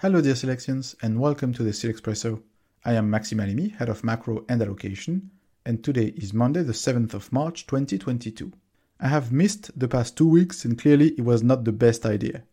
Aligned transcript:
Hello, 0.00 0.20
dear 0.20 0.36
selections 0.36 0.94
and 1.02 1.18
welcome 1.18 1.52
to 1.52 1.64
the 1.64 1.72
Silexpresso. 1.72 2.40
I 2.84 2.92
am 2.92 3.10
Maxime 3.10 3.38
Alimi, 3.38 3.74
head 3.74 3.88
of 3.88 4.04
macro 4.04 4.44
and 4.48 4.62
allocation, 4.62 5.32
and 5.66 5.82
today 5.82 6.14
is 6.16 6.32
Monday, 6.32 6.62
the 6.62 6.72
7th 6.72 7.14
of 7.14 7.32
March 7.32 7.66
2022. 7.66 8.52
I 9.00 9.08
have 9.08 9.32
missed 9.32 9.76
the 9.76 9.88
past 9.88 10.16
two 10.16 10.28
weeks, 10.28 10.64
and 10.64 10.78
clearly 10.78 11.08
it 11.18 11.24
was 11.24 11.42
not 11.42 11.64
the 11.64 11.72
best 11.72 12.06
idea. 12.06 12.44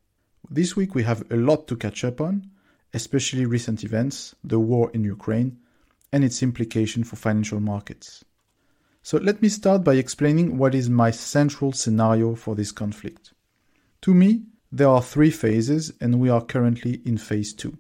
This 0.49 0.75
week 0.75 0.95
we 0.95 1.03
have 1.03 1.23
a 1.31 1.35
lot 1.35 1.67
to 1.67 1.75
catch 1.75 2.03
up 2.03 2.19
on, 2.19 2.49
especially 2.95 3.45
recent 3.45 3.83
events, 3.83 4.33
the 4.43 4.59
war 4.59 4.89
in 4.95 5.03
Ukraine, 5.03 5.59
and 6.11 6.23
its 6.23 6.41
implication 6.41 7.03
for 7.03 7.15
financial 7.15 7.59
markets. 7.59 8.25
So 9.03 9.19
let 9.19 9.43
me 9.43 9.49
start 9.49 9.83
by 9.83 9.93
explaining 9.97 10.57
what 10.57 10.73
is 10.73 10.89
my 10.89 11.11
central 11.11 11.73
scenario 11.73 12.33
for 12.33 12.55
this 12.55 12.71
conflict. 12.71 13.33
To 14.01 14.15
me, 14.15 14.45
there 14.71 14.89
are 14.89 15.01
three 15.01 15.31
phases, 15.31 15.91
and 16.01 16.19
we 16.19 16.29
are 16.29 16.43
currently 16.43 17.01
in 17.05 17.17
phase 17.17 17.53
two. 17.53 17.77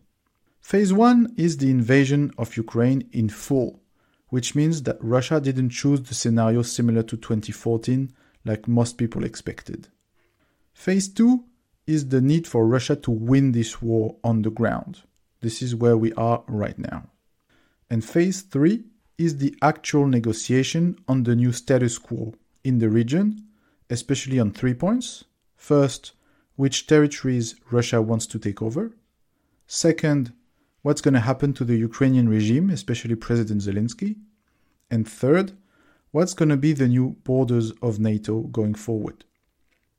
Phase 0.61 0.93
one 0.93 1.33
is 1.37 1.57
the 1.57 1.69
invasion 1.69 2.31
of 2.37 2.57
Ukraine 2.57 3.07
in 3.11 3.29
full, 3.29 3.81
which 4.29 4.55
means 4.55 4.83
that 4.83 4.97
Russia 4.99 5.39
didn't 5.39 5.69
choose 5.69 6.01
the 6.01 6.15
scenario 6.15 6.61
similar 6.61 7.03
to 7.03 7.17
2014 7.17 8.11
like 8.45 8.67
most 8.67 8.97
people 8.97 9.23
expected. 9.23 9.89
Phase 10.73 11.07
two 11.07 11.45
is 11.87 12.09
the 12.09 12.21
need 12.21 12.47
for 12.47 12.67
Russia 12.67 12.95
to 12.95 13.11
win 13.11 13.51
this 13.51 13.81
war 13.81 14.17
on 14.23 14.41
the 14.41 14.49
ground. 14.49 15.01
This 15.41 15.61
is 15.61 15.75
where 15.75 15.97
we 15.97 16.13
are 16.13 16.43
right 16.47 16.77
now. 16.77 17.09
And 17.89 18.03
phase 18.03 18.41
three 18.41 18.85
is 19.17 19.37
the 19.37 19.55
actual 19.61 20.07
negotiation 20.07 20.97
on 21.07 21.23
the 21.23 21.35
new 21.35 21.51
status 21.51 21.97
quo 21.97 22.33
in 22.63 22.79
the 22.79 22.89
region, 22.89 23.47
especially 23.89 24.39
on 24.39 24.51
three 24.51 24.73
points. 24.73 25.23
First, 25.55 26.13
which 26.55 26.87
territories 26.87 27.55
Russia 27.71 28.01
wants 28.01 28.25
to 28.27 28.39
take 28.39 28.61
over. 28.61 28.91
Second, 29.67 30.33
what's 30.81 31.01
going 31.01 31.13
to 31.13 31.19
happen 31.19 31.53
to 31.53 31.65
the 31.65 31.75
Ukrainian 31.75 32.29
regime, 32.29 32.69
especially 32.69 33.15
President 33.15 33.61
Zelensky. 33.61 34.15
And 34.89 35.07
third, 35.07 35.53
what's 36.11 36.33
going 36.33 36.49
to 36.49 36.57
be 36.57 36.73
the 36.73 36.87
new 36.87 37.17
borders 37.23 37.71
of 37.81 37.99
NATO 37.99 38.41
going 38.41 38.75
forward. 38.75 39.25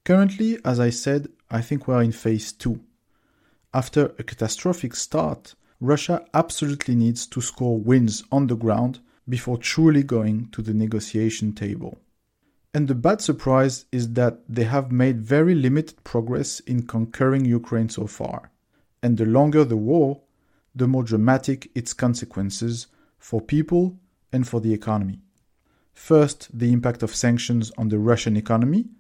Currently, 0.05 0.59
as 0.65 0.79
I 0.79 0.91
said, 0.91 1.29
I 1.51 1.61
think 1.61 1.87
we're 1.87 2.03
in 2.03 2.13
phase 2.13 2.53
two. 2.53 2.81
After 3.75 4.15
a 4.19 4.23
catastrophic 4.23 4.95
start, 4.95 5.55
Russia 5.81 6.25
absolutely 6.33 6.95
needs 6.95 7.27
to 7.27 7.41
score 7.41 7.79
wins 7.79 8.25
on 8.33 8.47
the 8.47 8.57
ground 8.57 9.01
before 9.29 9.59
truly 9.59 10.03
going 10.03 10.49
to 10.53 10.63
the 10.63 10.73
negotiation 10.73 11.53
table. 11.53 11.99
And 12.77 12.89
the 12.89 12.95
bad 12.95 13.23
surprise 13.23 13.87
is 13.91 14.13
that 14.13 14.41
they 14.47 14.65
have 14.65 14.93
made 14.93 15.23
very 15.23 15.55
limited 15.55 16.05
progress 16.05 16.61
in 16.61 16.83
conquering 16.83 17.47
Ukraine 17.47 17.89
so 17.89 18.07
far. 18.07 18.51
And 19.03 19.17
the 19.17 19.25
longer 19.25 19.65
the 19.65 19.79
war, 19.79 20.21
the 20.75 20.87
more 20.87 21.03
dramatic 21.03 21.71
its 21.75 21.95
consequences 21.95 22.89
for 23.19 23.41
people 23.41 23.99
and 24.31 24.47
for 24.47 24.61
the 24.61 24.75
economy. 24.75 25.21
First, 25.95 26.51
the 26.53 26.71
impact 26.71 27.03
of 27.03 27.17
sanctions 27.17 27.73
on 27.79 27.89
the 27.89 27.99
Russian 27.99 28.37
economy 28.37 28.91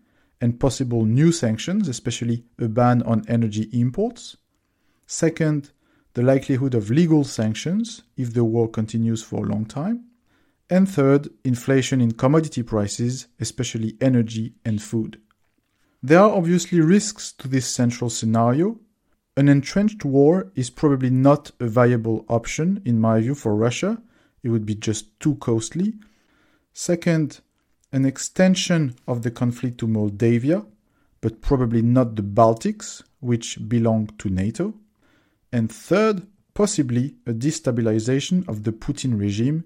and 0.40 0.58
possible 0.58 1.04
new 1.04 1.30
sanctions, 1.30 1.86
especially 1.86 2.46
a 2.58 2.68
ban 2.68 3.02
on 3.02 3.26
energy 3.28 3.68
imports. 3.74 4.38
Second, 5.06 5.70
the 6.14 6.22
likelihood 6.22 6.74
of 6.74 6.88
legal 6.88 7.24
sanctions 7.24 8.04
if 8.16 8.32
the 8.32 8.42
war 8.42 8.70
continues 8.70 9.22
for 9.22 9.44
a 9.44 9.50
long 9.50 9.66
time. 9.66 10.06
And 10.68 10.88
third, 10.88 11.28
inflation 11.44 12.00
in 12.00 12.12
commodity 12.12 12.62
prices, 12.62 13.28
especially 13.38 13.96
energy 14.00 14.54
and 14.64 14.82
food. 14.82 15.20
There 16.02 16.18
are 16.18 16.30
obviously 16.30 16.80
risks 16.80 17.32
to 17.32 17.48
this 17.48 17.66
central 17.66 18.10
scenario. 18.10 18.78
An 19.36 19.48
entrenched 19.48 20.04
war 20.04 20.50
is 20.54 20.70
probably 20.70 21.10
not 21.10 21.52
a 21.60 21.68
viable 21.68 22.24
option, 22.28 22.82
in 22.84 23.00
my 23.00 23.20
view, 23.20 23.34
for 23.34 23.54
Russia. 23.54 24.02
It 24.42 24.48
would 24.48 24.66
be 24.66 24.74
just 24.74 25.18
too 25.20 25.36
costly. 25.36 25.94
Second, 26.72 27.40
an 27.92 28.04
extension 28.04 28.94
of 29.06 29.22
the 29.22 29.30
conflict 29.30 29.78
to 29.78 29.86
Moldavia, 29.86 30.64
but 31.20 31.40
probably 31.40 31.82
not 31.82 32.16
the 32.16 32.22
Baltics, 32.22 33.02
which 33.20 33.68
belong 33.68 34.08
to 34.18 34.28
NATO. 34.28 34.74
And 35.52 35.70
third, 35.70 36.26
possibly 36.54 37.14
a 37.26 37.32
destabilization 37.32 38.46
of 38.48 38.64
the 38.64 38.72
Putin 38.72 39.18
regime 39.18 39.64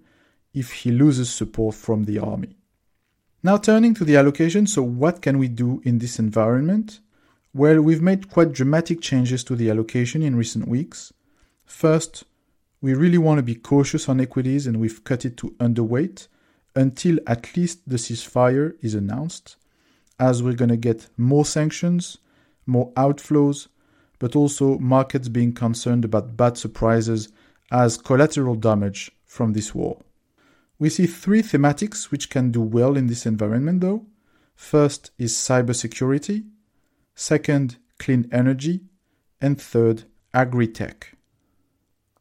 if 0.53 0.73
he 0.73 0.91
loses 0.91 1.31
support 1.31 1.75
from 1.75 2.05
the 2.05 2.19
army. 2.19 2.57
Now 3.43 3.57
turning 3.57 3.95
to 3.95 4.05
the 4.05 4.17
allocation, 4.17 4.67
so 4.67 4.83
what 4.83 5.23
can 5.23 5.39
we 5.39 5.49
do 5.49 5.81
in 5.85 5.99
this 5.99 6.19
environment? 6.19 7.01
Well, 7.55 7.81
we've 7.81 8.03
made 8.03 8.31
quite 8.31 8.53
dramatic 8.53 9.01
changes 9.01 9.43
to 9.45 9.57
the 9.57 9.71
allocation 9.71 10.23
in 10.23 10.37
recent 10.37 10.69
weeks. 10.69 11.13
First, 11.65 12.25
we 12.81 12.95
really 12.95 13.19
want 13.19 13.39
to 13.39 13.43
be 13.43 13.55
cautious 13.55 14.09
on 14.09 14.21
equities 14.21 14.67
and 14.67 14.79
we've 14.79 15.05
cut 15.05 15.25
it 15.25 15.37
to 15.39 15.51
underweight 15.59 16.29
until 16.77 17.19
at 17.27 17.57
least 17.57 17.89
the 17.89 17.97
ceasefire 17.97 18.75
is 18.83 18.95
announced, 18.95 19.57
as 20.19 20.43
we're 20.43 20.53
going 20.55 20.69
to 20.71 20.77
get 20.77 21.09
more 21.17 21.45
sanctions, 21.45 22.19
more 22.67 22.93
outflows, 22.93 23.69
but 24.19 24.37
also 24.37 24.79
markets 24.79 25.29
being 25.29 25.53
concerned 25.53 26.05
about 26.05 26.37
bad 26.37 26.57
surprises 26.57 27.31
as 27.73 27.97
collateral 27.97 28.55
damage 28.55 29.11
from 29.25 29.53
this 29.53 29.75
war. 29.75 29.99
We 30.81 30.89
see 30.89 31.07
three 31.07 31.43
thematics 31.43 32.11
which 32.11 32.31
can 32.31 32.51
do 32.51 32.63
well 32.63 32.97
in 32.97 33.07
this 33.07 33.27
environment 33.27 33.83
though. 33.83 34.07
First 34.57 35.11
is 35.19 35.35
cybersecurity, 35.35 36.47
second, 37.15 37.77
clean 37.99 38.29
energy, 38.33 38.81
and 39.41 39.61
third, 39.61 40.05
agri-tech. 40.35 41.17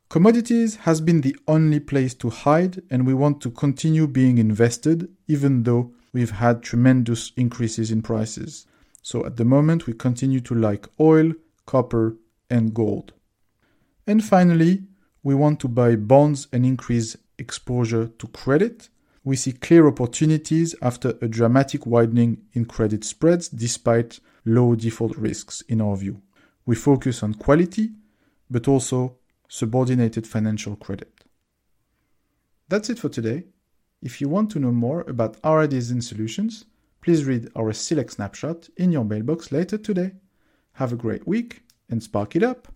Commodities 0.09 0.75
has 0.77 0.99
been 0.99 1.21
the 1.21 1.37
only 1.47 1.79
place 1.79 2.13
to 2.15 2.29
hide, 2.29 2.81
and 2.89 3.05
we 3.05 3.13
want 3.13 3.41
to 3.41 3.51
continue 3.51 4.07
being 4.07 4.39
invested, 4.39 5.07
even 5.27 5.63
though 5.63 5.93
we've 6.11 6.31
had 6.31 6.63
tremendous 6.63 7.31
increases 7.37 7.91
in 7.91 8.01
prices. 8.01 8.65
So 9.01 9.25
at 9.25 9.37
the 9.37 9.45
moment, 9.45 9.85
we 9.85 9.93
continue 9.93 10.39
to 10.41 10.55
like 10.55 10.87
oil, 10.99 11.33
copper, 11.65 12.17
and 12.49 12.73
gold. 12.73 13.13
And 14.07 14.23
finally, 14.23 14.83
we 15.21 15.35
want 15.35 15.59
to 15.59 15.67
buy 15.67 15.95
bonds 15.95 16.47
and 16.51 16.65
increase 16.65 17.15
exposure 17.39 18.07
to 18.07 18.27
credit. 18.27 18.89
We 19.23 19.35
see 19.35 19.51
clear 19.53 19.87
opportunities 19.87 20.75
after 20.81 21.13
a 21.21 21.27
dramatic 21.27 21.85
widening 21.85 22.41
in 22.53 22.65
credit 22.65 23.03
spreads 23.03 23.49
despite 23.49 24.19
low 24.45 24.75
default 24.75 25.15
risks, 25.17 25.61
in 25.67 25.81
our 25.81 25.95
view. 25.95 26.21
We 26.65 26.75
focus 26.75 27.23
on 27.23 27.33
quality, 27.33 27.91
but 28.49 28.67
also 28.67 29.17
subordinated 29.47 30.27
financial 30.27 30.75
credit. 30.75 31.25
That's 32.67 32.89
it 32.89 32.99
for 32.99 33.09
today. 33.09 33.45
If 34.01 34.21
you 34.21 34.29
want 34.29 34.51
to 34.51 34.59
know 34.59 34.71
more 34.71 35.01
about 35.01 35.37
our 35.43 35.61
ideas 35.61 35.91
and 35.91 36.03
solutions, 36.03 36.65
please 37.01 37.25
read 37.25 37.49
our 37.55 37.73
Silex 37.73 38.13
snapshot 38.15 38.69
in 38.77 38.91
your 38.91 39.03
mailbox 39.03 39.51
later 39.51 39.77
today. 39.77 40.11
Have 40.73 40.93
a 40.93 40.97
great 40.97 41.27
week 41.27 41.63
and 41.89 42.01
spark 42.01 42.35
it 42.35 42.43
up! 42.43 42.67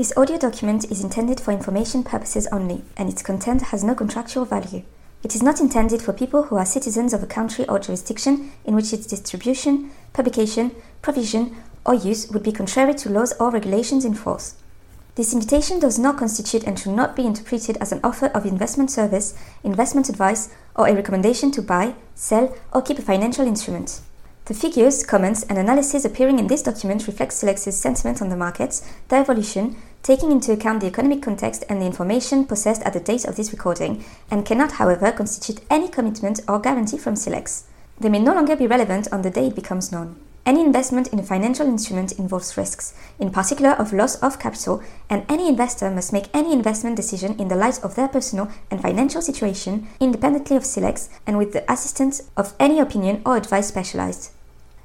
This 0.00 0.16
audio 0.16 0.38
document 0.38 0.90
is 0.90 1.04
intended 1.04 1.40
for 1.40 1.52
information 1.52 2.02
purposes 2.02 2.48
only, 2.50 2.84
and 2.96 3.10
its 3.10 3.20
content 3.20 3.64
has 3.64 3.84
no 3.84 3.94
contractual 3.94 4.46
value. 4.46 4.82
It 5.22 5.34
is 5.34 5.42
not 5.42 5.60
intended 5.60 6.00
for 6.00 6.14
people 6.14 6.44
who 6.44 6.56
are 6.56 6.64
citizens 6.64 7.12
of 7.12 7.22
a 7.22 7.26
country 7.26 7.68
or 7.68 7.78
jurisdiction 7.78 8.50
in 8.64 8.74
which 8.74 8.94
its 8.94 9.06
distribution, 9.06 9.90
publication, 10.14 10.74
provision, 11.02 11.54
or 11.84 11.92
use 11.92 12.30
would 12.30 12.42
be 12.42 12.50
contrary 12.50 12.94
to 12.94 13.10
laws 13.10 13.34
or 13.38 13.50
regulations 13.50 14.06
in 14.06 14.14
force. 14.14 14.54
This 15.16 15.34
invitation 15.34 15.78
does 15.78 15.98
not 15.98 16.16
constitute 16.16 16.64
and 16.64 16.78
should 16.78 16.92
not 16.92 17.14
be 17.14 17.26
interpreted 17.26 17.76
as 17.76 17.92
an 17.92 18.00
offer 18.02 18.28
of 18.28 18.46
investment 18.46 18.90
service, 18.90 19.34
investment 19.62 20.08
advice, 20.08 20.48
or 20.74 20.88
a 20.88 20.94
recommendation 20.94 21.50
to 21.50 21.60
buy, 21.60 21.94
sell, 22.14 22.56
or 22.72 22.80
keep 22.80 22.98
a 22.98 23.02
financial 23.02 23.46
instrument. 23.46 24.00
The 24.46 24.54
figures, 24.54 25.04
comments, 25.04 25.44
and 25.44 25.58
analysis 25.58 26.04
appearing 26.04 26.40
in 26.40 26.48
this 26.48 26.62
document 26.62 27.06
reflect 27.06 27.32
Silex's 27.32 27.78
sentiment 27.78 28.20
on 28.20 28.30
the 28.30 28.36
markets, 28.36 28.82
their 29.06 29.20
evolution, 29.20 29.76
taking 30.02 30.32
into 30.32 30.52
account 30.52 30.80
the 30.80 30.86
economic 30.86 31.22
context 31.22 31.64
and 31.68 31.80
the 31.80 31.86
information 31.86 32.44
possessed 32.44 32.82
at 32.82 32.92
the 32.92 33.00
date 33.00 33.24
of 33.24 33.36
this 33.36 33.52
recording, 33.52 34.04
and 34.30 34.46
cannot, 34.46 34.72
however, 34.72 35.12
constitute 35.12 35.62
any 35.68 35.88
commitment 35.88 36.40
or 36.48 36.58
guarantee 36.58 36.98
from 36.98 37.16
Silex. 37.16 37.64
They 37.98 38.08
may 38.08 38.18
no 38.18 38.34
longer 38.34 38.56
be 38.56 38.66
relevant 38.66 39.08
on 39.12 39.22
the 39.22 39.30
day 39.30 39.48
it 39.48 39.54
becomes 39.54 39.92
known. 39.92 40.16
Any 40.46 40.62
investment 40.62 41.08
in 41.08 41.18
a 41.18 41.22
financial 41.22 41.66
instrument 41.66 42.12
involves 42.12 42.56
risks, 42.56 42.94
in 43.18 43.30
particular 43.30 43.72
of 43.72 43.92
loss 43.92 44.16
of 44.16 44.38
capital, 44.38 44.82
and 45.10 45.24
any 45.28 45.46
investor 45.48 45.90
must 45.90 46.14
make 46.14 46.30
any 46.32 46.52
investment 46.52 46.96
decision 46.96 47.38
in 47.38 47.48
the 47.48 47.56
light 47.56 47.78
of 47.84 47.94
their 47.94 48.08
personal 48.08 48.50
and 48.70 48.80
financial 48.80 49.20
situation, 49.20 49.86
independently 50.00 50.56
of 50.56 50.64
Silex, 50.64 51.10
and 51.26 51.36
with 51.36 51.52
the 51.52 51.70
assistance 51.70 52.30
of 52.38 52.54
any 52.58 52.80
opinion 52.80 53.20
or 53.26 53.36
advice 53.36 53.68
specialized. 53.68 54.30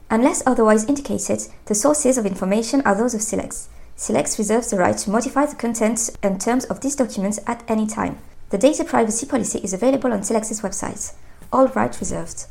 Unless 0.09 0.43
otherwise 0.45 0.85
indicated, 0.85 1.47
the 1.67 1.73
sources 1.73 2.17
of 2.17 2.25
information 2.25 2.81
are 2.81 2.93
those 2.93 3.15
of 3.15 3.21
Silex. 3.21 3.69
Silex 3.97 4.37
reserves 4.37 4.69
the 4.69 4.77
right 4.77 4.97
to 4.97 5.09
modify 5.09 5.45
the 5.45 5.55
contents 5.55 6.11
and 6.21 6.39
terms 6.39 6.65
of 6.65 6.81
these 6.81 6.97
documents 6.97 7.39
at 7.47 7.63
any 7.69 7.87
time. 7.87 8.17
The 8.49 8.57
data 8.57 8.83
privacy 8.83 9.25
policy 9.25 9.59
is 9.59 9.73
available 9.73 10.11
on 10.11 10.23
Silex's 10.23 10.61
website. 10.61 11.13
All 11.51 11.67
rights 11.67 11.99
reserved. 12.01 12.43